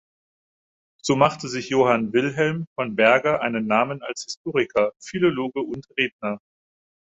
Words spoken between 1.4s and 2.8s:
sich Johann Wilhelm